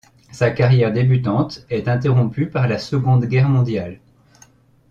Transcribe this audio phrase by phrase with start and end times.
[0.31, 3.99] Sa carrière débutante est interrompue par la Seconde Guerre mondiale.